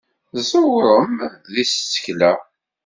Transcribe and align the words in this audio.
Tẓewrem 0.33 1.15
deg 1.53 1.67
tsekla. 1.71 2.31